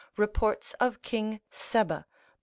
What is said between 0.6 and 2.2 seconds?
of King Sebba, lib.